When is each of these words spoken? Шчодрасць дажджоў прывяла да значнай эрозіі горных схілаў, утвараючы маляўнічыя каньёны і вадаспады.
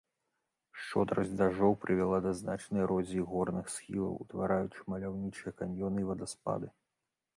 Шчодрасць 0.83 1.33
дажджоў 1.41 1.73
прывяла 1.83 2.17
да 2.27 2.31
значнай 2.39 2.81
эрозіі 2.85 3.27
горных 3.33 3.65
схілаў, 3.75 4.17
утвараючы 4.25 4.79
маляўнічыя 4.95 5.51
каньёны 5.61 5.99
і 6.07 6.11
вадаспады. 6.13 6.67